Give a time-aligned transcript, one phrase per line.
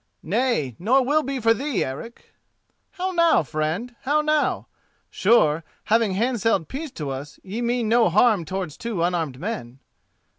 [0.23, 2.33] "Nay, nor will be for thee, Eric."
[2.93, 3.95] "How now, friend?
[4.01, 4.65] how now?
[5.11, 9.77] Sure, having handselled peace to us, ye mean no harm towards two unarmed men?"